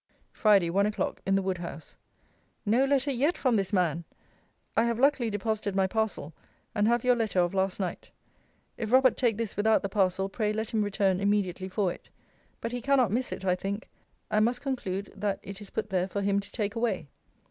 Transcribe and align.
FRIDAY, 0.31 0.71
ONE 0.71 0.87
O'CLOCK, 0.87 1.21
IN 1.27 1.35
THE 1.35 1.43
WOOD 1.43 1.59
HOUSE. 1.59 1.95
No 2.65 2.85
letter 2.85 3.11
yet 3.11 3.37
from 3.37 3.55
this 3.55 3.71
man! 3.71 4.03
I 4.75 4.85
have 4.85 4.97
luckily 4.97 5.29
deposited 5.29 5.75
my 5.75 5.85
parcel, 5.85 6.33
and 6.73 6.87
have 6.87 7.03
your 7.03 7.15
letter 7.15 7.39
of 7.39 7.53
last 7.53 7.79
night. 7.79 8.09
If 8.77 8.91
Robert 8.91 9.15
take 9.15 9.37
this 9.37 9.55
without 9.55 9.83
the 9.83 9.89
parcel, 9.89 10.27
pray 10.27 10.53
let 10.53 10.71
him 10.71 10.81
return 10.83 11.19
immediately 11.19 11.69
for 11.69 11.93
it. 11.93 12.09
But 12.61 12.71
he 12.71 12.81
cannot 12.81 13.11
miss 13.11 13.31
it, 13.31 13.45
I 13.45 13.53
think: 13.53 13.91
and 14.31 14.43
must 14.43 14.61
conclude 14.61 15.13
that 15.15 15.37
it 15.43 15.61
is 15.61 15.69
put 15.69 15.91
there 15.91 16.07
for 16.07 16.21
him 16.23 16.39
to 16.39 16.51
take 16.51 16.73
away. 16.73 17.07